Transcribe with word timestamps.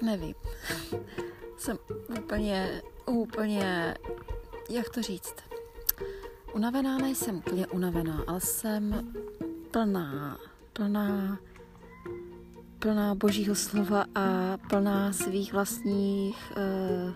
tak 0.00 0.06
nevím. 0.06 0.34
Jsem 1.56 1.78
úplně, 2.18 2.82
úplně, 3.06 3.94
jak 4.70 4.88
to 4.88 5.02
říct? 5.02 5.34
Unavená 6.54 6.98
nejsem 6.98 7.36
úplně 7.36 7.66
unavená, 7.66 8.24
ale 8.26 8.40
jsem 8.40 9.12
plná, 9.70 10.38
plná, 10.72 11.38
plná 12.78 13.14
božího 13.14 13.54
slova 13.54 14.04
a 14.14 14.56
plná 14.68 15.12
svých 15.12 15.52
vlastních 15.52 16.52
uh, 16.56 17.12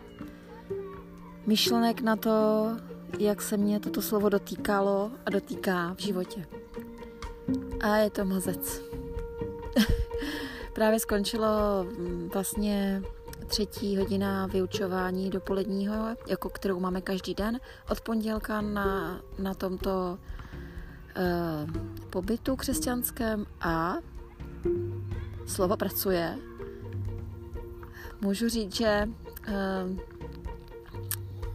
myšlenek 1.46 2.00
na 2.00 2.16
to, 2.16 2.66
jak 3.18 3.42
se 3.42 3.56
mě 3.56 3.80
toto 3.80 4.02
slovo 4.02 4.28
dotýkalo 4.28 5.10
a 5.26 5.30
dotýká 5.30 5.94
v 5.94 6.00
životě. 6.00 6.46
A 7.80 7.96
je 7.96 8.10
to 8.10 8.24
mazec. 8.24 8.93
Právě 10.74 11.00
skončilo 11.00 11.48
mm, 11.84 12.30
vlastně 12.34 13.02
třetí 13.46 13.96
hodina 13.96 14.46
vyučování 14.46 15.30
dopoledního, 15.30 15.94
jako 16.26 16.48
kterou 16.48 16.80
máme 16.80 17.00
každý 17.00 17.34
den, 17.34 17.60
od 17.90 18.00
pondělka 18.00 18.60
na, 18.60 19.20
na 19.38 19.54
tomto 19.54 20.18
uh, 21.16 21.70
pobytu 22.10 22.56
křesťanském 22.56 23.46
a 23.60 23.94
slovo 25.46 25.76
pracuje. 25.76 26.38
Můžu 28.20 28.48
říct, 28.48 28.76
že 28.76 29.08
uh, 29.08 29.98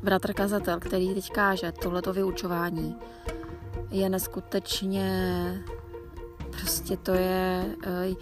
bratr 0.04 0.34
kazatel, 0.34 0.80
který 0.80 1.14
teď 1.14 1.32
káže 1.32 1.72
tohleto 1.72 2.14
vyučování, 2.14 2.96
je 3.92 4.10
neskutečně 4.10 5.64
prostě 6.62 6.98
to 6.98 7.12
je, 7.12 7.66
eh, 7.84 8.16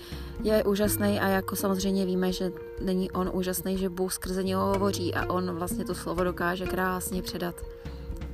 je 0.43 0.63
úžasný 0.63 1.19
a 1.19 1.27
jako 1.27 1.55
samozřejmě 1.55 2.05
víme, 2.05 2.31
že 2.31 2.51
není 2.81 3.11
on 3.11 3.31
úžasný, 3.33 3.77
že 3.77 3.89
Bůh 3.89 4.13
skrze 4.13 4.43
něho 4.43 4.65
hovoří 4.65 5.13
a 5.13 5.33
on 5.33 5.51
vlastně 5.51 5.85
to 5.85 5.95
slovo 5.95 6.23
dokáže 6.23 6.65
krásně 6.65 7.21
předat 7.21 7.55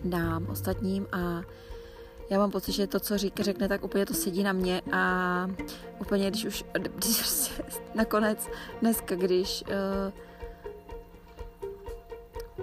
nám, 0.04 0.48
ostatním 0.50 1.08
a 1.12 1.42
já 2.30 2.40
mám 2.40 2.52
pocit, 2.52 2.72
že 2.72 2.88
to, 2.88 3.00
co 3.00 3.18
říká, 3.18 3.44
řekne, 3.44 3.68
tak 3.68 3.84
úplně 3.84 4.06
to 4.06 4.14
sedí 4.14 4.44
na 4.44 4.54
mě 4.54 4.82
a 4.92 5.48
úplně, 6.00 6.30
když 6.30 6.46
už, 6.46 6.66
když 6.74 7.18
prostě 7.18 7.64
nakonec 7.96 8.50
dneska, 8.82 9.16
když 9.16 9.64
uh, 9.68 10.14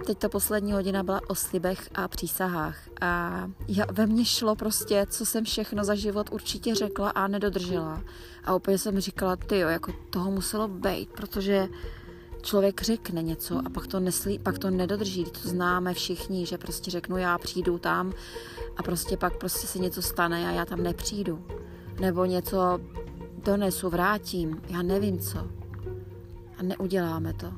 Teď 0.05 0.17
ta 0.17 0.29
poslední 0.29 0.71
hodina 0.71 1.03
byla 1.03 1.21
o 1.27 1.35
slibech 1.35 1.89
a 1.95 2.07
přísahách 2.07 2.77
a 3.01 3.43
já, 3.67 3.85
ve 3.91 4.05
mně 4.05 4.25
šlo 4.25 4.55
prostě, 4.55 5.05
co 5.09 5.25
jsem 5.25 5.45
všechno 5.45 5.83
za 5.83 5.95
život 5.95 6.29
určitě 6.31 6.75
řekla 6.75 7.09
a 7.09 7.27
nedodržela. 7.27 8.03
A 8.43 8.55
úplně 8.55 8.77
jsem 8.77 8.99
říkala, 8.99 9.35
ty 9.35 9.59
jo, 9.59 9.69
jako 9.69 9.93
toho 10.09 10.31
muselo 10.31 10.67
být, 10.67 11.09
protože 11.09 11.67
člověk 12.41 12.81
řekne 12.81 13.23
něco 13.23 13.61
a 13.65 13.69
pak 13.69 13.87
to, 13.87 13.99
neslí, 13.99 14.39
pak 14.39 14.59
to 14.59 14.69
nedodrží. 14.69 15.23
To 15.25 15.49
známe 15.49 15.93
všichni, 15.93 16.45
že 16.45 16.57
prostě 16.57 16.91
řeknu, 16.91 17.17
já 17.17 17.37
přijdu 17.37 17.77
tam 17.77 18.13
a 18.77 18.83
prostě 18.83 19.17
pak 19.17 19.37
prostě 19.37 19.67
se 19.67 19.79
něco 19.79 20.01
stane 20.01 20.49
a 20.49 20.51
já 20.51 20.65
tam 20.65 20.83
nepřijdu. 20.83 21.45
Nebo 21.99 22.25
něco 22.25 22.79
donesu, 23.43 23.89
vrátím, 23.89 24.61
já 24.67 24.81
nevím 24.81 25.19
co. 25.19 25.39
A 26.57 26.63
neuděláme 26.63 27.33
to. 27.33 27.53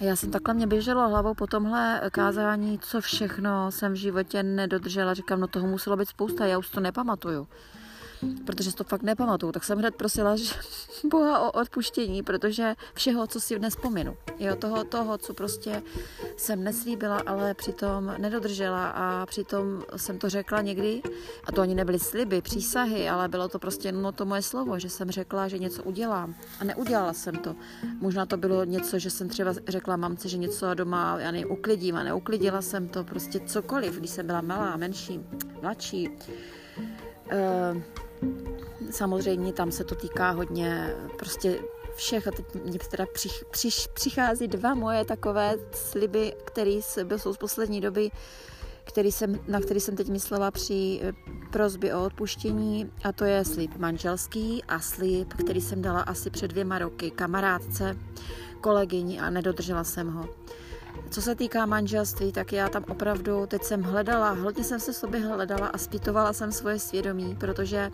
A 0.00 0.04
já 0.04 0.16
jsem 0.16 0.30
takhle 0.30 0.54
mě 0.54 0.66
běželo 0.66 1.08
hlavou 1.08 1.34
po 1.34 1.46
tomhle 1.46 2.00
kázání, 2.10 2.78
co 2.78 3.00
všechno 3.00 3.72
jsem 3.72 3.92
v 3.92 3.96
životě 3.96 4.42
nedodržela. 4.42 5.14
Říkám, 5.14 5.40
no 5.40 5.46
toho 5.46 5.66
muselo 5.66 5.96
být 5.96 6.08
spousta, 6.08 6.46
já 6.46 6.58
už 6.58 6.68
to 6.68 6.80
nepamatuju 6.80 7.48
protože 8.46 8.74
to 8.74 8.84
fakt 8.84 9.02
nepamatuju, 9.02 9.52
tak 9.52 9.64
jsem 9.64 9.78
hned 9.78 9.94
prosila 9.94 10.36
že 10.36 10.54
Boha 11.04 11.38
o 11.38 11.50
odpuštění, 11.50 12.22
protože 12.22 12.74
všeho, 12.94 13.26
co 13.26 13.40
si 13.40 13.58
dnes 13.58 13.76
pominu, 13.76 14.16
jo, 14.38 14.56
toho, 14.56 14.84
toho, 14.84 15.18
co 15.18 15.34
prostě 15.34 15.82
jsem 16.36 16.64
neslíbila, 16.64 17.22
ale 17.26 17.54
přitom 17.54 18.14
nedodržela 18.18 18.88
a 18.88 19.26
přitom 19.26 19.82
jsem 19.96 20.18
to 20.18 20.28
řekla 20.28 20.60
někdy, 20.60 21.02
a 21.44 21.52
to 21.52 21.60
ani 21.60 21.74
nebyly 21.74 21.98
sliby, 21.98 22.42
přísahy, 22.42 23.08
ale 23.08 23.28
bylo 23.28 23.48
to 23.48 23.58
prostě 23.58 23.92
no 23.92 24.12
to 24.12 24.24
moje 24.24 24.42
slovo, 24.42 24.78
že 24.78 24.88
jsem 24.88 25.10
řekla, 25.10 25.48
že 25.48 25.58
něco 25.58 25.82
udělám. 25.82 26.34
A 26.60 26.64
neudělala 26.64 27.12
jsem 27.12 27.34
to. 27.36 27.56
Možná 28.00 28.26
to 28.26 28.36
bylo 28.36 28.64
něco, 28.64 28.98
že 28.98 29.10
jsem 29.10 29.28
třeba 29.28 29.54
řekla 29.68 29.96
mamce, 29.96 30.28
že 30.28 30.38
něco 30.38 30.74
doma, 30.74 31.16
já 31.20 31.30
nevím, 31.30 31.50
uklidím 31.50 31.96
a 31.96 32.02
neuklidila 32.02 32.62
jsem 32.62 32.88
to, 32.88 33.04
prostě 33.04 33.40
cokoliv, 33.40 33.98
když 33.98 34.10
jsem 34.10 34.26
byla 34.26 34.40
malá, 34.40 34.76
menší, 34.76 35.20
mladší. 35.62 36.08
Uh, 37.32 37.82
Samozřejmě 38.90 39.52
tam 39.52 39.72
se 39.72 39.84
to 39.84 39.94
týká 39.94 40.30
hodně 40.30 40.94
prostě 41.18 41.58
všech 41.94 42.28
a 42.28 42.30
teď 42.30 42.44
mě 42.64 42.78
teda 42.90 43.06
přich, 43.12 43.44
přich, 43.50 43.88
přichází 43.94 44.48
dva 44.48 44.74
moje 44.74 45.04
takové 45.04 45.54
sliby, 45.72 46.32
které 46.44 46.70
jsou 47.16 47.32
z 47.32 47.36
poslední 47.36 47.80
doby, 47.80 48.10
který 48.84 49.12
jsem, 49.12 49.40
na 49.48 49.60
který 49.60 49.80
jsem 49.80 49.96
teď 49.96 50.08
myslela 50.08 50.50
při 50.50 51.00
eh, 51.02 51.12
prozbě 51.50 51.94
o 51.94 52.04
odpuštění 52.04 52.90
a 53.04 53.12
to 53.12 53.24
je 53.24 53.44
slib 53.44 53.76
manželský 53.76 54.64
a 54.64 54.80
slib, 54.80 55.34
který 55.34 55.60
jsem 55.60 55.82
dala 55.82 56.00
asi 56.00 56.30
před 56.30 56.48
dvěma 56.48 56.78
roky 56.78 57.10
kamarádce, 57.10 57.96
kolegyni 58.60 59.20
a 59.20 59.30
nedodržela 59.30 59.84
jsem 59.84 60.12
ho. 60.12 60.28
Co 61.10 61.22
se 61.22 61.34
týká 61.34 61.66
manželství, 61.66 62.32
tak 62.32 62.52
já 62.52 62.68
tam 62.68 62.84
opravdu, 62.88 63.46
teď 63.46 63.62
jsem 63.62 63.82
hledala, 63.82 64.30
hodně 64.30 64.64
jsem 64.64 64.80
se 64.80 64.92
sobě 64.92 65.20
hledala 65.20 65.66
a 65.66 65.78
zpytovala 65.78 66.32
jsem 66.32 66.52
svoje 66.52 66.78
svědomí, 66.78 67.36
protože 67.40 67.90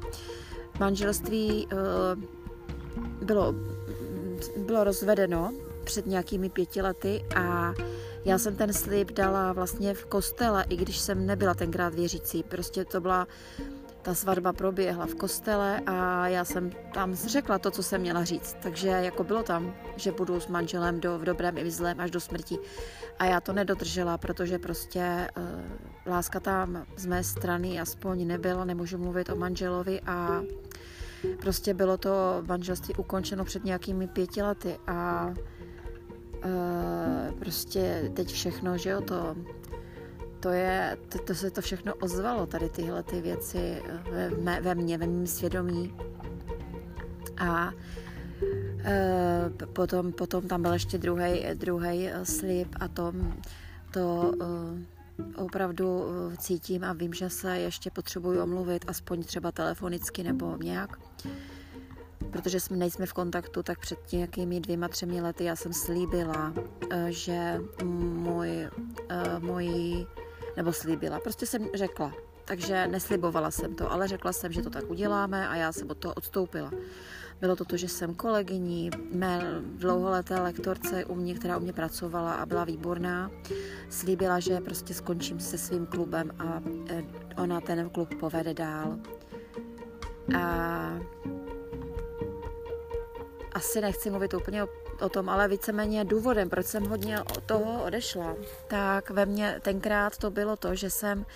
manželství 0.81 1.66
uh, 1.66 2.22
bylo, 3.26 3.54
bylo 4.56 4.84
rozvedeno 4.84 5.53
před 5.84 6.06
nějakými 6.06 6.50
pěti 6.50 6.82
lety 6.82 7.25
a 7.37 7.75
já 8.25 8.38
jsem 8.38 8.56
ten 8.56 8.72
slib 8.72 9.12
dala 9.12 9.53
vlastně 9.53 9.94
v 9.94 10.06
kostele, 10.06 10.65
i 10.69 10.76
když 10.76 10.98
jsem 10.98 11.26
nebyla 11.26 11.54
tenkrát 11.54 11.94
věřící. 11.94 12.42
Prostě 12.42 12.84
to 12.84 13.00
byla 13.00 13.26
ta 14.04 14.15
svatba 14.15 14.53
proběhla 14.53 15.06
v 15.06 15.15
kostele 15.15 15.81
a 15.87 16.28
já 16.28 16.44
jsem 16.44 16.70
tam 16.94 17.15
řekla 17.15 17.59
to, 17.59 17.70
co 17.70 17.82
jsem 17.82 18.00
měla 18.00 18.25
říct. 18.25 18.56
Takže 18.62 18.88
jako 18.88 19.25
bylo 19.25 19.42
tam, 19.42 19.75
že 19.97 20.12
budu 20.12 20.41
s 20.41 20.47
manželem 20.47 21.00
do, 21.00 21.19
v 21.19 21.25
dobrém 21.25 21.59
i 21.59 21.65
v 21.65 21.70
zlém 21.70 22.00
až 22.00 22.10
do 22.10 22.20
smrti. 22.20 22.59
A 23.19 23.25
já 23.25 23.41
to 23.41 23.53
nedodržela, 23.53 24.19
protože 24.19 24.59
prostě 24.59 25.28
uh, 25.37 25.44
láska 26.06 26.41
tam 26.41 26.87
z 26.97 27.06
mé 27.06 27.25
strany 27.25 27.81
aspoň 27.81 28.26
nebyla, 28.26 28.65
nemůžu 28.65 28.98
mluvit 28.98 29.31
o 29.31 29.37
manželovi 29.37 30.00
a 30.06 30.42
prostě 31.41 31.75
bylo 31.75 31.97
to 31.97 32.42
manželství 32.48 32.94
ukončeno 32.94 33.44
před 33.44 33.65
nějakými 33.65 34.09
pěti 34.09 34.42
lety 34.42 34.78
a 34.86 35.32
uh, 36.44 37.38
prostě 37.38 38.10
teď 38.15 38.32
všechno, 38.32 38.78
že 38.78 38.91
jo, 38.91 39.00
to 39.00 39.36
to, 40.44 40.53
je, 40.53 40.99
to, 41.09 41.19
to 41.19 41.34
se 41.34 41.50
to 41.50 41.60
všechno 41.60 41.94
ozvalo, 41.94 42.47
tady 42.47 42.69
tyhle 42.69 43.03
ty 43.03 43.21
věci 43.21 43.82
ve, 44.10 44.31
ve, 44.31 44.60
ve 44.60 44.75
mně, 44.75 44.99
ve 44.99 45.06
mém 45.06 45.27
svědomí. 45.27 45.94
A 47.38 47.72
e, 48.84 49.50
potom, 49.72 50.12
potom 50.12 50.49
tam 50.49 50.62
byl 50.62 50.72
ještě 50.72 50.99
druhý 51.54 52.09
slib 52.22 52.69
a 52.81 52.88
tom, 52.88 53.34
to 53.91 54.33
e, 54.41 55.43
opravdu 55.43 56.04
cítím 56.38 56.84
a 56.84 56.93
vím, 56.93 57.15
že 57.15 57.31
se 57.31 57.59
ještě 57.59 57.91
potřebuji 57.91 58.41
omluvit, 58.41 58.84
aspoň 58.88 59.22
třeba 59.22 59.53
telefonicky 59.53 60.22
nebo 60.22 60.56
nějak. 60.56 60.99
Protože 62.33 62.60
jsme 62.60 62.77
nejsme 62.77 63.06
v 63.06 63.12
kontaktu, 63.12 63.62
tak 63.62 63.78
před 63.78 64.12
nějakými 64.12 64.60
dvěma, 64.60 64.88
třemi 64.88 65.21
lety 65.21 65.44
já 65.44 65.56
jsem 65.56 65.72
slíbila, 65.72 66.53
že 67.10 67.60
můj, 67.83 68.69
můj 69.38 70.06
nebo 70.56 70.72
slíbila. 70.72 71.20
Prostě 71.20 71.47
jsem 71.47 71.69
řekla. 71.75 72.12
Takže 72.44 72.87
neslibovala 72.87 73.50
jsem 73.50 73.75
to, 73.75 73.92
ale 73.92 74.09
řekla 74.09 74.32
jsem, 74.32 74.53
že 74.53 74.62
to 74.62 74.71
tak 74.71 74.91
uděláme 74.91 75.48
a 75.48 75.56
já 75.56 75.72
jsem 75.72 75.91
od 75.91 75.98
toho 75.98 76.15
odstoupila. 76.15 76.71
Bylo 77.41 77.56
to 77.56 77.65
to, 77.65 77.77
že 77.77 77.89
jsem 77.89 78.15
kolegyní, 78.15 78.91
mé 79.12 79.41
dlouholeté 79.62 80.41
lektorce 80.41 81.04
u 81.04 81.15
mě, 81.15 81.34
která 81.34 81.56
u 81.56 81.60
mě 81.60 81.72
pracovala 81.72 82.34
a 82.34 82.47
byla 82.47 82.65
výborná, 82.65 83.30
slíbila, 83.91 84.41
že 84.41 84.60
prostě 84.60 84.95
skončím 84.95 85.41
se 85.41 85.59
svým 85.59 85.86
klubem 85.86 86.30
a 86.39 86.62
eh, 86.89 87.04
ona 87.36 87.60
ten 87.60 87.91
klub 87.91 88.15
povede 88.15 88.54
dál. 88.54 88.98
A 90.39 90.98
asi 93.53 93.80
nechci 93.80 94.10
mluvit 94.10 94.34
úplně 94.34 94.65
o 94.65 94.68
o 95.03 95.09
tom, 95.09 95.29
ale 95.29 95.49
víceméně 95.49 96.05
důvodem, 96.05 96.51
proč 96.51 96.67
jsem 96.67 96.85
hodně 96.85 97.21
od 97.21 97.45
toho 97.45 97.85
odešla, 97.85 98.35
tak 98.69 99.11
ve 99.11 99.27
mně 99.27 99.61
tenkrát 99.63 100.19
to 100.19 100.31
bylo 100.31 100.57
to, 100.57 100.75
že 100.75 100.91
jsem, 100.91 101.27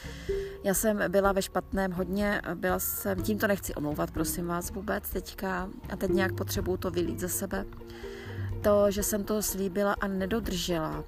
já 0.65 0.75
jsem 0.75 1.03
byla 1.09 1.33
ve 1.33 1.43
špatném 1.43 1.93
hodně, 1.93 2.43
byla 2.55 2.79
jsem, 2.79 3.23
tím 3.23 3.39
to 3.39 3.47
nechci 3.47 3.75
omlouvat, 3.75 4.11
prosím 4.11 4.47
vás 4.47 4.71
vůbec 4.71 5.11
teďka, 5.11 5.69
a 5.93 5.97
teď 5.97 6.11
nějak 6.11 6.33
potřebuju 6.33 6.77
to 6.77 6.91
vylít 6.91 7.21
ze 7.21 7.29
sebe. 7.29 7.65
To, 8.63 8.91
že 8.91 9.03
jsem 9.03 9.25
to 9.25 9.43
slíbila 9.43 9.93
a 10.01 10.07
nedodržela, 10.07 11.05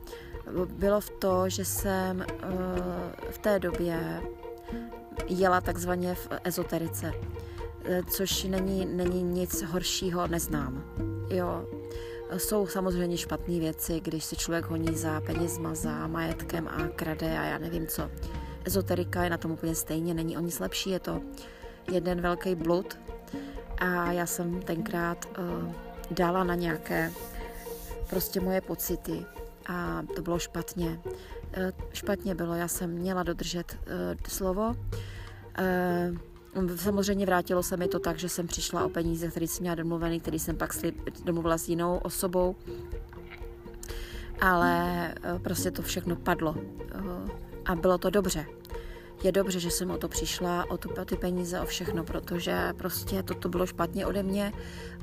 bylo 0.66 1.00
v 1.00 1.10
to, 1.10 1.48
že 1.48 1.64
jsem 1.64 2.16
uh, 2.18 2.24
v 3.30 3.38
té 3.38 3.58
době 3.58 4.20
jela 5.28 5.60
takzvaně 5.60 6.14
v 6.14 6.28
ezoterice, 6.44 7.12
eh, 7.84 8.02
což 8.10 8.44
není, 8.44 8.86
není 8.86 9.22
nic 9.22 9.62
horšího, 9.62 10.26
neznám. 10.26 10.84
Jo, 11.30 11.66
Jsou 12.36 12.66
samozřejmě 12.66 13.16
špatné 13.16 13.58
věci, 13.58 14.00
když 14.00 14.24
se 14.24 14.36
člověk 14.36 14.64
honí 14.64 14.96
za 14.96 15.20
penězma, 15.20 15.74
za 15.74 16.06
majetkem 16.06 16.68
a 16.68 16.88
krade 16.88 17.38
a 17.38 17.44
já 17.44 17.58
nevím 17.58 17.86
co. 17.86 18.10
Ezoterika 18.64 19.24
je 19.24 19.30
na 19.30 19.36
tom 19.38 19.50
úplně 19.50 19.74
stejně, 19.74 20.14
není 20.14 20.36
o 20.36 20.40
nic 20.40 20.60
lepší, 20.60 20.90
je 20.90 21.00
to 21.00 21.20
jeden 21.92 22.20
velký 22.20 22.54
blud 22.54 22.98
a 23.78 24.12
já 24.12 24.26
jsem 24.26 24.62
tenkrát 24.62 25.26
uh, 25.38 25.72
dala 26.10 26.44
na 26.44 26.54
nějaké 26.54 27.12
prostě 28.10 28.40
moje 28.40 28.60
pocity 28.60 29.26
a 29.66 30.02
to 30.16 30.22
bylo 30.22 30.38
špatně. 30.38 31.00
Uh, 31.06 31.12
špatně 31.92 32.34
bylo, 32.34 32.54
já 32.54 32.68
jsem 32.68 32.90
měla 32.90 33.22
dodržet 33.22 33.78
uh, 33.86 34.16
slovo. 34.28 34.76
Uh, 35.58 36.29
samozřejmě 36.76 37.26
vrátilo 37.26 37.62
se 37.62 37.76
mi 37.76 37.88
to 37.88 37.98
tak, 37.98 38.18
že 38.18 38.28
jsem 38.28 38.46
přišla 38.46 38.84
o 38.84 38.88
peníze, 38.88 39.28
které 39.28 39.46
jsem 39.46 39.62
měla 39.62 39.74
domluvený, 39.74 40.20
který 40.20 40.38
jsem 40.38 40.56
pak 40.56 40.72
slib, 40.72 40.96
domluvila 41.24 41.58
s 41.58 41.68
jinou 41.68 41.96
osobou, 41.96 42.56
ale 44.40 45.14
uh, 45.32 45.38
prostě 45.38 45.70
to 45.70 45.82
všechno 45.82 46.16
padlo. 46.16 46.50
Uh, 46.50 47.30
a 47.64 47.74
bylo 47.74 47.98
to 47.98 48.10
dobře. 48.10 48.46
Je 49.22 49.32
dobře, 49.32 49.60
že 49.60 49.70
jsem 49.70 49.90
o 49.90 49.98
to 49.98 50.08
přišla, 50.08 50.70
o, 50.70 50.78
tu, 50.78 50.88
ty 51.04 51.16
peníze, 51.16 51.60
o 51.60 51.66
všechno, 51.66 52.04
protože 52.04 52.72
prostě 52.76 53.22
toto 53.22 53.48
bylo 53.48 53.66
špatně 53.66 54.06
ode 54.06 54.22
mě 54.22 54.52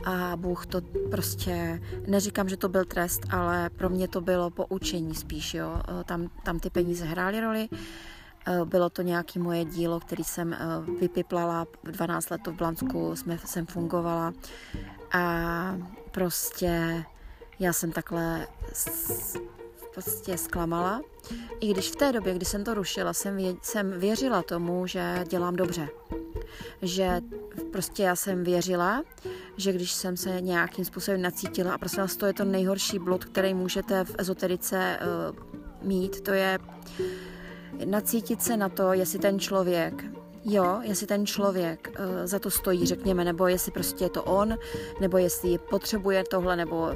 a 0.06 0.36
Bůh 0.36 0.66
to 0.66 0.82
prostě, 1.12 1.82
neříkám, 2.08 2.50
že 2.50 2.58
to 2.58 2.70
byl 2.70 2.86
trest, 2.86 3.22
ale 3.30 3.70
pro 3.70 3.90
mě 3.90 4.08
to 4.08 4.22
bylo 4.22 4.50
poučení 4.50 5.16
spíš, 5.16 5.54
jo. 5.54 5.82
E, 6.02 6.04
tam, 6.04 6.30
tam 6.44 6.60
ty 6.60 6.70
peníze 6.70 7.06
hrály 7.06 7.42
roli, 7.42 7.68
bylo 8.66 8.90
to 8.90 9.02
nějaké 9.02 9.40
moje 9.40 9.66
dílo, 9.66 10.00
který 10.00 10.24
jsem 10.24 10.54
e, 10.54 10.58
vypiplala, 11.00 11.68
12 11.84 12.30
let 12.30 12.48
v 12.48 12.52
Blansku 12.52 13.16
jsme, 13.16 13.40
jsem 13.46 13.66
fungovala 13.66 14.34
a 15.12 15.78
prostě 16.12 17.04
já 17.60 17.74
jsem 17.74 17.92
takhle 17.92 18.48
prostě 19.94 20.38
zklamala. 20.38 21.02
I 21.60 21.74
když 21.74 21.92
v 21.92 21.96
té 21.96 22.12
době, 22.12 22.34
kdy 22.34 22.46
jsem 22.46 22.64
to 22.64 22.74
rušila, 22.74 23.14
jsem, 23.14 23.38
vě, 23.38 23.56
jsem 23.62 23.92
věřila 23.92 24.44
tomu, 24.44 24.88
že 24.88 25.24
dělám 25.30 25.56
dobře. 25.56 25.88
Že 26.82 27.22
prostě 27.72 28.04
já 28.04 28.16
jsem 28.16 28.44
věřila, 28.44 29.04
že 29.58 29.74
když 29.74 29.92
jsem 29.92 30.18
se 30.18 30.42
nějakým 30.42 30.86
způsobem 30.86 31.22
nacítila, 31.22 31.74
a 31.74 31.78
prosím 31.78 32.00
vás, 32.00 32.16
to 32.16 32.26
je 32.26 32.34
to 32.34 32.44
nejhorší 32.46 33.00
blud, 33.00 33.26
který 33.26 33.54
můžete 33.54 34.04
v 34.04 34.16
ezoterice 34.18 35.00
uh, 35.00 35.88
mít, 35.88 36.22
to 36.22 36.34
je 36.34 36.60
nacítit 37.86 38.44
se 38.44 38.58
na 38.58 38.70
to, 38.70 38.94
jestli 38.94 39.20
ten 39.20 39.40
člověk 39.40 40.04
Jo, 40.50 40.80
jestli 40.82 41.08
ten 41.08 41.26
člověk 41.26 41.90
uh, 42.00 42.06
za 42.26 42.40
to 42.40 42.52
stojí, 42.52 42.86
řekněme, 42.86 43.26
nebo 43.26 43.48
jestli 43.48 43.72
prostě 43.72 44.06
je 44.06 44.10
to 44.10 44.24
on, 44.24 44.58
nebo 45.02 45.18
jestli 45.18 45.58
potřebuje 45.58 46.24
tohle, 46.24 46.56
nebo 46.56 46.92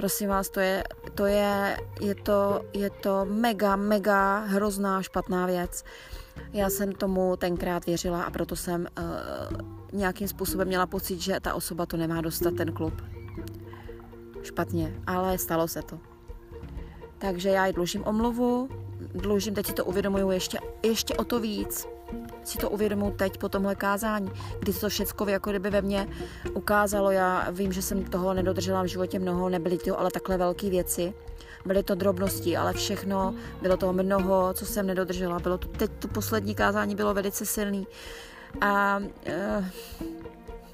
Prosím 0.00 0.28
vás, 0.28 0.48
to 0.48 0.60
je, 0.60 0.84
to 1.14 1.26
je, 1.26 1.76
je 2.00 2.14
to, 2.14 2.64
je 2.72 2.90
to 2.90 3.24
mega, 3.24 3.76
mega 3.76 4.38
hrozná, 4.38 5.02
špatná 5.02 5.46
věc. 5.46 5.84
Já 6.52 6.70
jsem 6.70 6.92
tomu 6.92 7.36
tenkrát 7.36 7.86
věřila 7.86 8.22
a 8.22 8.30
proto 8.30 8.56
jsem 8.56 8.86
uh, 8.98 9.60
nějakým 9.92 10.28
způsobem 10.28 10.68
měla 10.68 10.86
pocit, 10.86 11.20
že 11.20 11.40
ta 11.40 11.54
osoba 11.54 11.86
to 11.86 11.96
nemá 11.96 12.20
dostat, 12.20 12.54
ten 12.54 12.72
klub. 12.72 12.94
Špatně, 14.42 14.94
ale 15.06 15.38
stalo 15.38 15.68
se 15.68 15.82
to. 15.82 15.98
Takže 17.18 17.48
já 17.48 17.66
ji 17.66 17.72
dlužím 17.72 18.04
omluvu, 18.06 18.68
dlužím, 19.14 19.54
teď 19.54 19.66
si 19.66 19.72
to 19.72 19.84
uvědomuju 19.84 20.30
ještě, 20.30 20.58
ještě 20.82 21.14
o 21.14 21.24
to 21.24 21.40
víc, 21.40 21.86
si 22.44 22.58
to 22.58 22.70
uvědomuji 22.70 23.10
teď 23.10 23.38
po 23.38 23.48
tomhle 23.48 23.74
kázání, 23.74 24.30
kdy 24.60 24.72
to 24.72 24.88
všechno 24.88 25.26
jako 25.26 25.50
kdyby 25.50 25.70
ve 25.70 25.82
mně 25.82 26.08
ukázalo. 26.54 27.10
Já 27.10 27.50
vím, 27.50 27.72
že 27.72 27.82
jsem 27.82 28.04
toho 28.04 28.34
nedodržela 28.34 28.82
v 28.82 28.86
životě 28.86 29.18
mnoho, 29.18 29.48
nebyly 29.48 29.78
to 29.78 30.00
ale 30.00 30.10
takhle 30.10 30.36
velké 30.36 30.70
věci. 30.70 31.14
Byly 31.64 31.82
to 31.82 31.94
drobnosti, 31.94 32.56
ale 32.56 32.72
všechno, 32.72 33.34
bylo 33.62 33.76
toho 33.76 33.92
mnoho, 33.92 34.54
co 34.54 34.66
jsem 34.66 34.86
nedodržela. 34.86 35.38
Bylo 35.38 35.58
to, 35.58 35.68
teď 35.68 35.90
to 35.98 36.08
poslední 36.08 36.54
kázání 36.54 36.94
bylo 36.94 37.14
velice 37.14 37.46
silný. 37.46 37.86
A 38.60 38.98
uh, 38.98 39.64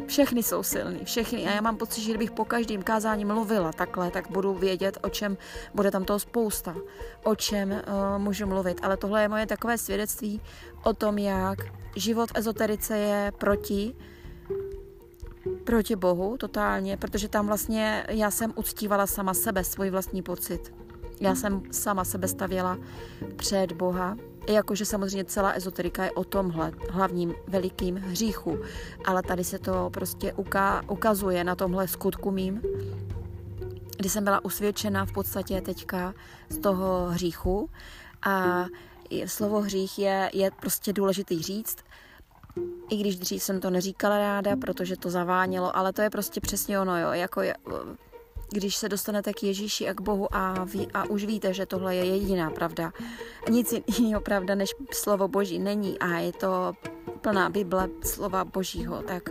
všechny 0.06 0.43
jsou 0.43 0.62
silný, 0.62 1.00
všechny. 1.04 1.46
A 1.46 1.50
já 1.54 1.60
mám 1.60 1.76
pocit, 1.76 2.00
že 2.00 2.10
kdybych 2.10 2.31
po 2.31 2.44
každém 2.44 2.82
kázání 2.82 3.25
mluvila 3.25 3.72
takhle, 3.72 4.10
tak 4.10 4.31
budu 4.31 4.54
vědět, 4.54 4.98
o 5.02 5.08
čem 5.08 5.37
bude 5.75 5.90
tam 5.90 6.04
toho 6.04 6.19
spousta, 6.19 6.75
o 7.25 7.34
čem 7.34 7.70
uh, 7.70 8.19
můžu 8.19 8.46
mluvit. 8.46 8.81
Ale 8.82 8.96
tohle 8.96 9.22
je 9.22 9.28
moje 9.28 9.46
takové 9.46 9.78
svědectví 9.78 10.40
o 10.84 10.93
tom, 10.93 11.19
jak 11.19 11.58
život 11.96 12.31
v 12.31 12.38
ezoterice 12.38 12.98
je 12.98 13.32
proti 13.38 13.94
proti 15.64 15.96
Bohu 15.96 16.37
totálně, 16.37 16.96
protože 16.96 17.28
tam 17.28 17.46
vlastně 17.46 18.06
já 18.08 18.31
jsem 18.31 18.52
uctívala 18.56 19.06
sama 19.06 19.34
sebe, 19.34 19.64
svůj 19.64 19.90
vlastní 19.90 20.22
pocit. 20.22 20.75
Já 21.20 21.34
jsem 21.34 21.62
sama 21.70 22.04
sebe 22.04 22.28
stavěla 22.28 22.78
před 23.37 23.72
Boha 23.72 24.16
Jakože 24.48 24.84
samozřejmě 24.84 25.25
celá 25.25 25.52
ezoterika 25.52 26.04
je 26.04 26.12
o 26.12 26.25
tomhle 26.25 26.72
hlavním 26.90 27.34
velikým 27.48 27.96
hříchu, 27.96 28.58
ale 29.04 29.22
tady 29.22 29.44
se 29.44 29.58
to 29.58 29.90
prostě 29.93 30.32
uka- 30.32 30.82
ukazuje 30.88 31.44
na 31.44 31.54
tomhle 31.54 31.88
skutku 31.88 32.31
mým, 32.31 32.62
kdy 33.96 34.08
jsem 34.08 34.25
byla 34.25 34.44
usvědčena 34.44 35.06
v 35.06 35.12
podstatě 35.12 35.60
teďka 35.60 36.14
z 36.48 36.58
toho 36.58 37.08
hříchu. 37.10 37.70
A 38.22 38.66
slovo 39.26 39.60
hřích 39.60 39.98
je, 39.98 40.31
je 40.32 40.50
prostě 40.50 40.93
důležitý 40.93 41.43
říct, 41.43 41.76
i 42.90 42.96
když 42.96 43.16
dřív 43.16 43.43
jsem 43.43 43.60
to 43.60 43.70
neříkala 43.70 44.19
ráda, 44.19 44.56
protože 44.56 44.96
to 44.96 45.10
zavánělo, 45.10 45.76
ale 45.76 45.93
to 45.93 46.02
je 46.02 46.10
prostě 46.10 46.40
přesně 46.40 46.81
ono, 46.81 47.00
jo, 47.00 47.12
jako 47.12 47.40
je, 47.43 47.54
když 48.50 48.76
se 48.76 48.88
dostanete 48.88 49.32
k 49.32 49.43
Ježíši 49.43 49.88
a 49.88 49.94
k 49.94 50.00
Bohu 50.00 50.34
a, 50.34 50.64
ví, 50.64 50.88
a 50.94 51.04
už 51.04 51.25
víte, 51.25 51.54
že 51.54 51.66
tohle 51.66 51.94
je 51.96 52.04
jediná 52.04 52.50
pravda. 52.50 52.93
Nic 53.50 53.75
jiného 53.98 54.20
pravda 54.20 54.54
než 54.54 54.75
slovo 54.93 55.28
Boží 55.28 55.58
není 55.58 55.98
a 55.98 56.19
je 56.19 56.32
to 56.32 56.72
plná 57.20 57.50
Bible 57.50 57.88
slova 58.02 58.44
Božího, 58.44 59.02
tak 59.02 59.31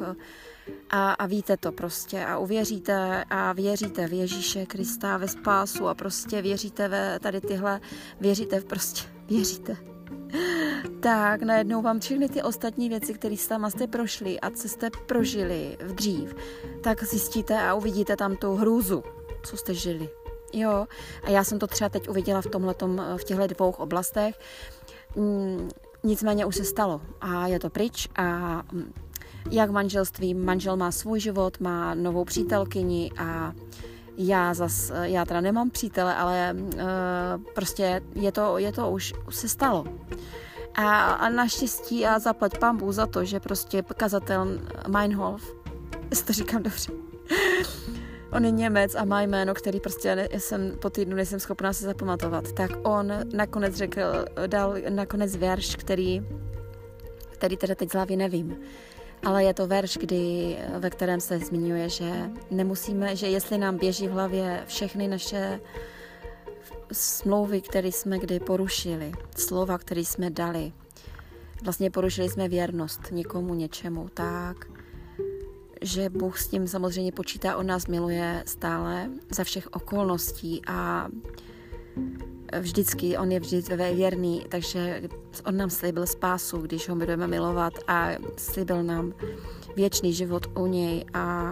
a, 0.89 1.11
a 1.11 1.25
víte 1.25 1.57
to 1.57 1.71
prostě 1.71 2.25
a 2.25 2.37
uvěříte 2.37 3.23
a 3.29 3.53
věříte 3.53 4.07
v 4.07 4.13
Ježíše 4.13 4.65
Krista, 4.65 5.17
ve 5.17 5.27
spásu 5.27 5.87
a 5.87 5.93
prostě 5.93 6.41
věříte 6.41 6.87
ve 6.87 7.19
tady 7.19 7.41
tyhle, 7.41 7.81
věříte 8.19 8.59
v 8.59 8.65
prostě, 8.65 9.01
věříte. 9.27 9.94
Tak 10.99 11.41
najednou 11.41 11.81
vám 11.81 11.99
všechny 11.99 12.29
ty 12.29 12.41
ostatní 12.41 12.89
věci, 12.89 13.13
které 13.13 13.35
tam 13.47 13.71
jste 13.71 13.87
prošli 13.87 14.39
a 14.39 14.49
co 14.49 14.69
jste 14.69 14.89
prožili 15.05 15.77
v 15.85 15.95
dřív, 15.95 16.35
tak 16.81 17.03
zjistíte 17.03 17.61
a 17.61 17.73
uvidíte 17.73 18.15
tam 18.15 18.35
tu 18.35 18.55
hrůzu, 18.55 19.03
co 19.43 19.57
jste 19.57 19.73
žili. 19.73 20.09
Jo, 20.53 20.87
a 21.23 21.29
já 21.29 21.43
jsem 21.43 21.59
to 21.59 21.67
třeba 21.67 21.89
teď 21.89 22.09
uviděla 22.09 22.41
v 22.41 22.47
tomhletom, 22.47 23.01
v 23.17 23.23
těchto 23.23 23.47
dvou 23.47 23.71
oblastech. 23.71 24.39
Mm, 25.15 25.69
nicméně 26.03 26.45
už 26.45 26.55
se 26.55 26.63
stalo 26.63 27.01
a 27.21 27.47
je 27.47 27.59
to 27.59 27.69
pryč 27.69 28.07
a 28.15 28.23
mm, 28.71 28.93
jak 29.51 29.69
manželství, 29.69 30.33
manžel 30.33 30.77
má 30.77 30.91
svůj 30.91 31.19
život, 31.19 31.59
má 31.59 31.95
novou 31.95 32.25
přítelkyni 32.25 33.11
a 33.17 33.53
já 34.17 34.53
zas, 34.53 34.91
já 35.01 35.25
teda 35.25 35.41
nemám 35.41 35.69
přítele, 35.69 36.15
ale 36.15 36.55
uh, 36.55 36.81
prostě 37.53 38.01
je 38.15 38.31
to, 38.31 38.57
je 38.57 38.71
to 38.71 38.91
už, 38.91 39.13
už 39.27 39.35
se 39.35 39.47
stalo. 39.49 39.85
A, 40.75 41.11
a 41.11 41.29
naštěstí 41.29 42.05
a 42.05 42.19
zaplať 42.19 42.57
pambu 42.57 42.91
za 42.91 43.07
to, 43.07 43.25
že 43.25 43.39
prostě 43.39 43.83
kazatel 43.97 44.47
Meinhof, 44.87 45.55
jestli 46.09 46.25
to 46.25 46.33
říkám 46.33 46.63
dobře, 46.63 46.91
on 48.31 48.45
je 48.45 48.51
Němec 48.51 48.95
a 48.95 49.05
má 49.05 49.21
jméno, 49.21 49.53
který 49.53 49.79
prostě 49.79 50.15
ne, 50.15 50.27
jsem 50.37 50.77
po 50.81 50.89
týdnu 50.89 51.15
nejsem 51.15 51.39
schopná 51.39 51.73
se 51.73 51.85
zapamatovat, 51.85 52.51
tak 52.51 52.71
on 52.83 53.13
nakonec 53.33 53.75
řekl, 53.75 54.01
dal 54.47 54.75
nakonec 54.89 55.35
verš, 55.35 55.75
který, 55.75 56.21
který 57.31 57.57
teda 57.57 57.75
teď 57.75 57.89
z 57.89 57.93
hlavy 57.93 58.15
nevím, 58.15 58.57
ale 59.25 59.43
je 59.43 59.53
to 59.53 59.67
verš, 59.67 59.97
kdy, 59.97 60.57
ve 60.79 60.89
kterém 60.89 61.19
se 61.19 61.39
zmiňuje, 61.39 61.89
že 61.89 62.29
nemusíme, 62.51 63.15
že 63.15 63.27
jestli 63.27 63.57
nám 63.57 63.77
běží 63.77 64.07
v 64.07 64.11
hlavě 64.11 64.63
všechny 64.67 65.07
naše 65.07 65.59
smlouvy, 66.91 67.61
které 67.61 67.87
jsme 67.87 68.19
kdy 68.19 68.39
porušili, 68.39 69.11
slova, 69.37 69.77
které 69.77 70.01
jsme 70.01 70.29
dali, 70.29 70.73
vlastně 71.63 71.91
porušili 71.91 72.29
jsme 72.29 72.49
věrnost 72.49 73.01
někomu, 73.11 73.53
něčemu, 73.53 74.09
tak, 74.13 74.65
že 75.81 76.09
Bůh 76.09 76.39
s 76.39 76.47
tím 76.47 76.67
samozřejmě 76.67 77.11
počítá, 77.11 77.57
on 77.57 77.65
nás 77.65 77.87
miluje 77.87 78.43
stále 78.45 79.09
za 79.29 79.43
všech 79.43 79.67
okolností 79.71 80.61
a 80.67 81.07
vždycky, 82.59 83.17
on 83.17 83.31
je 83.31 83.39
vždy 83.39 83.61
věrný, 83.93 84.45
takže 84.49 85.01
on 85.45 85.57
nám 85.57 85.69
slíbil 85.69 86.07
spásu, 86.07 86.57
když 86.57 86.89
ho 86.89 86.95
budeme 86.95 87.27
milovat 87.27 87.73
a 87.87 88.09
slíbil 88.37 88.83
nám 88.83 89.13
věčný 89.75 90.13
život 90.13 90.47
u 90.57 90.65
něj 90.65 91.05
a 91.13 91.51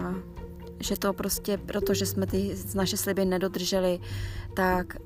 že 0.80 0.96
to 0.96 1.12
prostě, 1.12 1.58
protože 1.58 2.06
jsme 2.06 2.26
ty 2.26 2.56
naše 2.74 2.96
sliby 2.96 3.24
nedodrželi, 3.24 4.00
tak 4.54 4.96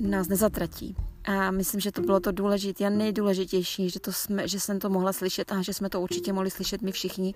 nás 0.00 0.28
nezatratí. 0.28 0.96
A 1.24 1.50
myslím, 1.50 1.80
že 1.80 1.92
to 1.92 2.02
bylo 2.02 2.20
to 2.20 2.32
důležité 2.32 2.86
a 2.86 2.90
nejdůležitější, 2.90 3.90
že, 3.90 4.00
to 4.00 4.12
jsme, 4.12 4.48
že 4.48 4.60
jsem 4.60 4.78
to 4.78 4.90
mohla 4.90 5.12
slyšet 5.12 5.52
a 5.52 5.62
že 5.62 5.74
jsme 5.74 5.88
to 5.88 6.00
určitě 6.00 6.32
mohli 6.32 6.50
slyšet 6.50 6.82
my 6.82 6.92
všichni, 6.92 7.34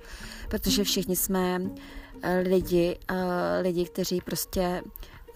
protože 0.49 0.85
všichni 0.85 1.17
jsme 1.17 1.63
eh, 2.23 2.41
lidi, 2.49 2.99
eh, 3.11 3.61
lidi, 3.61 3.85
kteří 3.85 4.21
prostě 4.21 4.83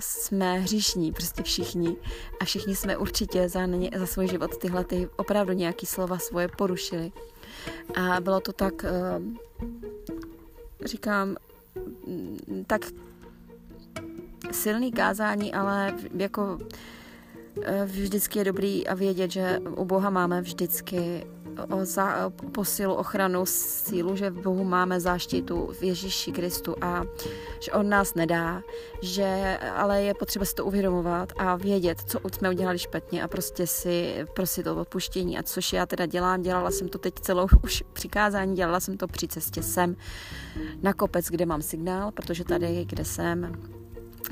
jsme 0.00 0.58
hříšní, 0.58 1.12
prostě 1.12 1.42
všichni. 1.42 1.96
A 2.40 2.44
všichni 2.44 2.76
jsme 2.76 2.96
určitě 2.96 3.48
za, 3.48 3.60
za 3.96 4.06
svůj 4.06 4.28
život 4.28 4.58
tyhle 4.58 4.84
ty 4.84 5.08
opravdu 5.16 5.52
nějaký 5.52 5.86
slova 5.86 6.18
svoje 6.18 6.48
porušili. 6.48 7.12
A 7.94 8.20
bylo 8.20 8.40
to 8.40 8.52
tak, 8.52 8.84
eh, 8.84 9.20
říkám, 10.84 11.36
mm, 12.06 12.64
tak 12.66 12.86
silný 14.52 14.92
kázání, 14.92 15.54
ale 15.54 15.94
jako 16.14 16.58
Eh, 17.62 17.84
vždycky 17.84 18.38
je 18.38 18.44
dobrý 18.44 18.86
a 18.86 18.94
vědět, 18.94 19.30
že 19.30 19.58
u 19.76 19.84
Boha 19.84 20.10
máme 20.10 20.40
vždycky 20.40 21.26
za, 21.82 22.32
posilu, 22.52 22.94
ochranu, 22.94 23.46
sílu, 23.46 24.16
že 24.16 24.30
v 24.30 24.42
Bohu 24.42 24.64
máme 24.64 25.00
záštitu 25.00 25.70
v 25.72 25.82
Ježíši 25.82 26.32
Kristu 26.32 26.74
a 26.80 27.02
že 27.60 27.72
On 27.72 27.88
nás 27.88 28.14
nedá, 28.14 28.62
že 29.02 29.58
ale 29.74 30.02
je 30.02 30.14
potřeba 30.14 30.44
si 30.44 30.54
to 30.54 30.64
uvědomovat 30.64 31.32
a 31.38 31.56
vědět, 31.56 32.00
co 32.06 32.20
jsme 32.32 32.50
udělali 32.50 32.78
špatně 32.78 33.22
a 33.22 33.28
prostě 33.28 33.66
si 33.66 34.26
prosit 34.34 34.66
o 34.66 34.80
odpuštění. 34.80 35.38
A 35.38 35.42
což 35.42 35.72
já 35.72 35.86
teda 35.86 36.06
dělám, 36.06 36.42
dělala 36.42 36.70
jsem 36.70 36.88
to 36.88 36.98
teď 36.98 37.14
celou 37.20 37.46
už 37.64 37.84
přikázání, 37.92 38.56
dělala 38.56 38.80
jsem 38.80 38.96
to 38.96 39.06
při 39.06 39.28
cestě 39.28 39.62
sem 39.62 39.96
na 40.82 40.92
kopec, 40.92 41.26
kde 41.26 41.46
mám 41.46 41.62
signál, 41.62 42.12
protože 42.12 42.44
tady, 42.44 42.84
kde 42.84 43.04
jsem, 43.04 43.52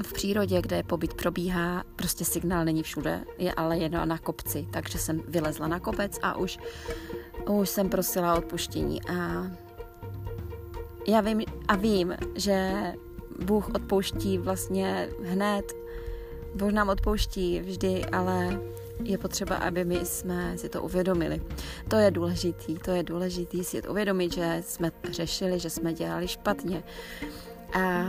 v 0.03 0.13
přírodě, 0.13 0.63
kde 0.63 0.83
pobyt 0.83 1.15
probíhá, 1.15 1.85
prostě 1.97 2.25
signál 2.25 2.65
není 2.65 2.83
všude, 2.83 3.25
je 3.39 3.53
ale 3.53 3.79
jen 3.79 4.09
na 4.09 4.19
kopci, 4.19 4.69
takže 4.71 4.99
jsem 4.99 5.23
vylezla 5.29 5.69
na 5.69 5.81
kopec 5.81 6.19
a 6.23 6.37
už, 6.37 6.59
už 7.49 7.69
jsem 7.69 7.89
prosila 7.89 8.35
o 8.35 8.39
odpuštění 8.39 9.03
a 9.03 9.47
já 11.09 11.21
vím 11.21 11.43
a 11.69 11.77
vím, 11.77 12.15
že 12.35 12.73
Bůh 13.45 13.69
odpouští 13.75 14.39
vlastně 14.39 15.09
hned, 15.23 15.73
Bůh 16.55 16.73
nám 16.73 16.89
odpouští 16.89 17.61
vždy, 17.61 18.05
ale 18.05 18.61
je 19.03 19.19
potřeba, 19.19 19.57
aby 19.57 19.85
my 19.85 20.01
jsme 20.03 20.59
si 20.59 20.69
to 20.69 20.83
uvědomili. 20.83 21.43
To 21.89 21.97
je 21.97 22.11
důležitý, 22.11 22.75
to 22.75 22.91
je 22.91 23.03
důležitý 23.03 23.65
si 23.65 23.83
uvědomit, 23.83 24.35
že 24.35 24.63
jsme 24.67 24.93
řešili, 25.11 25.59
že 25.59 25.71
jsme 25.71 25.93
dělali 25.93 26.29
špatně. 26.29 26.83
A 27.73 28.05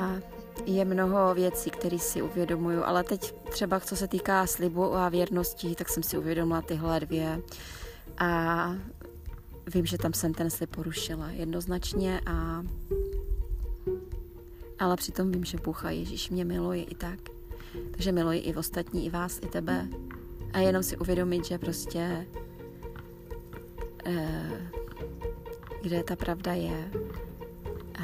je 0.65 0.85
mnoho 0.85 1.33
věcí, 1.35 1.69
které 1.69 1.99
si 1.99 2.21
uvědomuju, 2.21 2.83
ale 2.83 3.03
teď 3.03 3.33
třeba 3.49 3.79
co 3.79 3.95
se 3.95 4.07
týká 4.07 4.47
slibu 4.47 4.95
a 4.95 5.09
věrnosti, 5.09 5.75
tak 5.75 5.89
jsem 5.89 6.03
si 6.03 6.17
uvědomila 6.17 6.61
tyhle 6.61 6.99
dvě 6.99 7.41
a 8.17 8.71
vím, 9.73 9.85
že 9.85 9.97
tam 9.97 10.13
jsem 10.13 10.33
ten 10.33 10.49
slib 10.49 10.69
porušila 10.69 11.29
jednoznačně 11.29 12.21
a 12.25 12.63
ale 14.79 14.95
přitom 14.95 15.31
vím, 15.31 15.43
že 15.43 15.57
Bůh 15.57 15.85
a 15.85 15.89
Ježíš 15.89 16.29
mě 16.29 16.45
miluje 16.45 16.83
i 16.83 16.95
tak. 16.95 17.19
Takže 17.91 18.11
miluji 18.11 18.39
i 18.39 18.55
ostatní, 18.55 19.05
i 19.05 19.09
vás, 19.09 19.39
i 19.43 19.47
tebe. 19.47 19.87
A 20.53 20.59
jenom 20.59 20.83
si 20.83 20.97
uvědomit, 20.97 21.45
že 21.45 21.57
prostě 21.57 22.27
eh, 24.05 24.71
kde 25.81 26.03
ta 26.03 26.15
pravda 26.15 26.53
je 26.53 26.91
a 27.99 28.03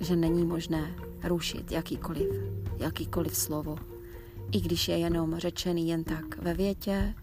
že 0.00 0.16
není 0.16 0.44
možné 0.44 0.94
rušit 1.24 1.72
jakýkoliv, 1.72 2.28
jakýkoliv 2.78 3.36
slovo. 3.36 3.78
I 4.52 4.60
když 4.60 4.88
je 4.88 4.98
jenom 4.98 5.38
řečený 5.38 5.88
jen 5.88 6.04
tak 6.04 6.38
ve 6.38 6.54
větě, 6.54 7.14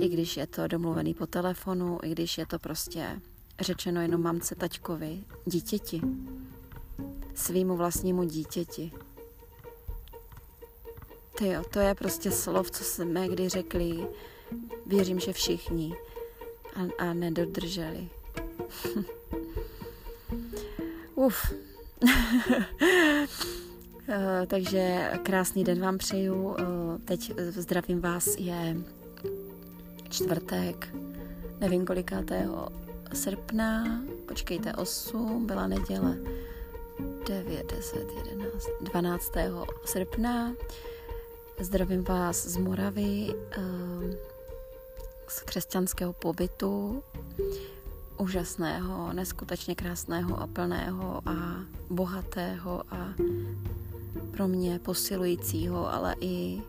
i 0.00 0.08
když 0.08 0.36
je 0.36 0.46
to 0.46 0.66
domluvený 0.66 1.14
po 1.14 1.26
telefonu, 1.26 1.98
i 2.02 2.10
když 2.10 2.38
je 2.38 2.46
to 2.46 2.58
prostě 2.58 3.20
řečeno 3.60 4.00
jenom 4.00 4.22
mamce, 4.22 4.54
taťkovi, 4.54 5.24
dítěti, 5.46 6.00
svýmu 7.34 7.76
vlastnímu 7.76 8.24
dítěti. 8.24 8.92
Ty 11.38 11.48
jo, 11.48 11.62
to 11.70 11.78
je 11.78 11.94
prostě 11.94 12.30
slov, 12.30 12.70
co 12.70 12.84
jsme 12.84 13.28
kdy 13.28 13.48
řekli, 13.48 14.06
věřím, 14.86 15.20
že 15.20 15.32
všichni 15.32 15.94
a, 16.74 17.04
a 17.04 17.12
nedodrželi. 17.12 18.08
Uf, 21.14 21.52
takže 24.46 25.10
krásný 25.22 25.64
den 25.64 25.80
vám 25.80 25.98
přeju. 25.98 26.56
Eh, 26.58 26.64
teď 27.04 27.32
zdravím 27.38 28.00
vás, 28.00 28.36
je 28.38 28.76
čtvrtek, 30.08 30.88
nevím 31.60 31.86
kolikátého 31.86 32.68
srpna, 33.12 34.00
počkejte, 34.28 34.72
8, 34.72 35.46
byla 35.46 35.66
neděle, 35.66 36.18
9, 37.28 37.72
10, 37.76 38.06
11, 38.26 38.68
12. 38.80 39.32
srpna. 39.84 40.54
Zdravím 41.60 42.04
vás 42.04 42.46
z 42.46 42.56
Moravy, 42.56 43.34
eh, 43.50 44.16
z 45.28 45.40
křesťanského 45.40 46.12
pobytu 46.12 47.02
úžasného, 48.18 49.12
neskutečně 49.12 49.74
krásného 49.74 50.40
a 50.40 50.46
plného 50.46 51.22
a 51.26 51.64
bohatého 51.90 52.82
a 52.90 53.14
pro 54.30 54.48
mě 54.48 54.78
posilujícího, 54.78 55.92
ale 55.92 56.14
i 56.20 56.62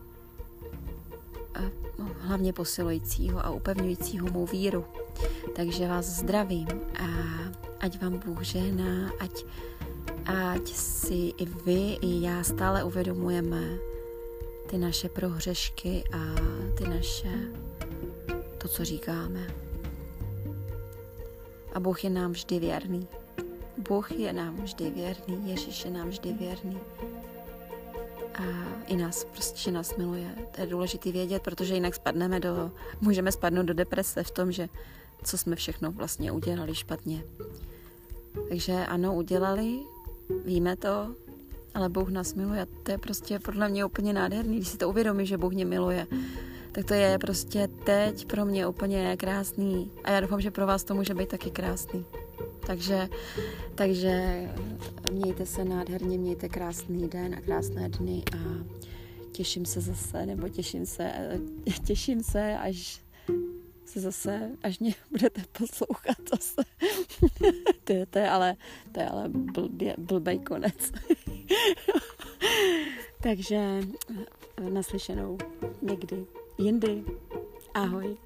a 1.54 1.60
no, 1.98 2.10
hlavně 2.20 2.52
posilujícího 2.52 3.46
a 3.46 3.50
upevňujícího 3.50 4.30
mou 4.30 4.46
víru. 4.46 4.84
Takže 5.56 5.88
vás 5.88 6.06
zdravím 6.06 6.68
a 6.98 7.06
ať 7.80 8.02
vám 8.02 8.18
Bůh 8.18 8.42
žehná, 8.42 9.10
ať, 9.20 9.44
ať 10.26 10.68
si 10.68 11.14
i 11.14 11.46
vy, 11.64 11.92
i 11.92 12.22
já 12.22 12.42
stále 12.42 12.84
uvědomujeme 12.84 13.62
ty 14.70 14.78
naše 14.78 15.08
prohřešky 15.08 16.04
a 16.12 16.18
ty 16.78 16.88
naše, 16.88 17.38
to, 18.58 18.68
co 18.68 18.84
říkáme. 18.84 19.69
A 21.72 21.80
Bůh 21.80 22.04
je 22.04 22.10
nám 22.10 22.32
vždy 22.32 22.58
věrný. 22.58 23.06
Bůh 23.88 24.12
je 24.12 24.32
nám 24.32 24.56
vždy 24.56 24.90
věrný, 24.90 25.50
Ježíš 25.50 25.84
je 25.84 25.90
nám 25.90 26.08
vždy 26.08 26.32
věrný. 26.32 26.78
A 28.34 28.42
i 28.86 28.96
nás, 28.96 29.24
prostě, 29.24 29.60
že 29.60 29.70
nás 29.70 29.96
miluje. 29.96 30.34
To 30.54 30.60
je 30.60 30.66
důležité 30.66 31.12
vědět, 31.12 31.42
protože 31.42 31.74
jinak 31.74 31.94
spadneme 31.94 32.40
do, 32.40 32.70
můžeme 33.00 33.32
spadnout 33.32 33.66
do 33.66 33.74
deprese 33.74 34.22
v 34.22 34.30
tom, 34.30 34.52
že 34.52 34.68
co 35.24 35.38
jsme 35.38 35.56
všechno 35.56 35.92
vlastně 35.92 36.32
udělali 36.32 36.74
špatně. 36.74 37.24
Takže 38.48 38.72
ano, 38.72 39.14
udělali, 39.14 39.80
víme 40.44 40.76
to, 40.76 41.14
ale 41.74 41.88
Bůh 41.88 42.08
nás 42.08 42.34
miluje. 42.34 42.66
To 42.82 42.90
je 42.90 42.98
prostě 42.98 43.38
podle 43.38 43.68
mě 43.68 43.84
úplně 43.84 44.12
nádherný, 44.12 44.56
když 44.56 44.68
si 44.68 44.76
to 44.76 44.88
uvědomí, 44.88 45.26
že 45.26 45.38
Bůh 45.38 45.52
mě 45.52 45.64
miluje 45.64 46.06
tak 46.72 46.84
to 46.84 46.94
je 46.94 47.18
prostě 47.18 47.68
teď 47.84 48.26
pro 48.26 48.44
mě 48.44 48.66
úplně 48.66 49.16
krásný. 49.16 49.90
A 50.04 50.10
já 50.10 50.20
doufám, 50.20 50.40
že 50.40 50.50
pro 50.50 50.66
vás 50.66 50.84
to 50.84 50.94
může 50.94 51.14
být 51.14 51.28
taky 51.28 51.50
krásný. 51.50 52.04
Takže, 52.66 53.08
takže 53.74 54.42
mějte 55.12 55.46
se 55.46 55.64
nádherně, 55.64 56.18
mějte 56.18 56.48
krásný 56.48 57.08
den 57.08 57.34
a 57.34 57.40
krásné 57.40 57.88
dny 57.88 58.22
a 58.32 58.64
těším 59.32 59.66
se 59.66 59.80
zase, 59.80 60.26
nebo 60.26 60.48
těším 60.48 60.86
se, 60.86 61.12
těším 61.84 62.22
se, 62.22 62.58
až 62.58 63.02
se 63.84 64.00
zase, 64.00 64.50
až 64.62 64.78
mě 64.78 64.94
budete 65.10 65.42
poslouchat 65.58 66.16
zase. 66.30 66.62
to, 67.84 67.92
je, 67.92 68.06
to 68.06 68.18
je 68.18 68.30
ale, 68.30 68.56
to 68.92 69.00
je 69.00 69.08
ale 69.08 69.28
blbě, 69.28 69.94
blbej 69.98 70.38
konec. 70.38 70.92
Takže 73.22 73.80
naslyšenou 74.70 75.38
někdy 75.82 76.26
jindy. 76.60 77.04
Ahoj. 77.74 78.16